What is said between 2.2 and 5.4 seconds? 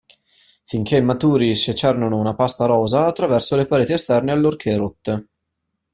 pasta rosa attraverso le pareti esterne allorché rotte.